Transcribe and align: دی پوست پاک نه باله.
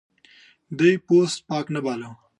دی 0.77 0.91
پوست 1.05 1.37
پاک 1.47 1.65
نه 1.75 1.79
باله. 1.85 2.09